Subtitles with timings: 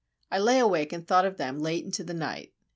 [0.31, 2.53] I lay awake and thought of them late into the night.